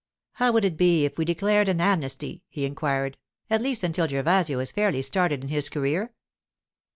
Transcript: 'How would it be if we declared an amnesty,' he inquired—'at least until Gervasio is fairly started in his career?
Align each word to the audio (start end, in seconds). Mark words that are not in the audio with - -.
'How 0.31 0.51
would 0.51 0.65
it 0.65 0.77
be 0.77 1.05
if 1.05 1.19
we 1.19 1.25
declared 1.25 1.69
an 1.69 1.79
amnesty,' 1.79 2.41
he 2.49 2.65
inquired—'at 2.65 3.61
least 3.61 3.83
until 3.83 4.07
Gervasio 4.07 4.57
is 4.57 4.71
fairly 4.71 5.03
started 5.03 5.43
in 5.43 5.49
his 5.49 5.69
career? 5.69 6.11